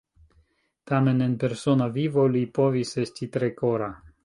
Tamen 0.91 1.21
en 1.25 1.35
persona 1.43 1.87
vivo 1.99 2.25
li 2.39 2.43
povis 2.59 2.95
esti 3.05 3.31
tre 3.39 3.53
kora. 3.63 3.95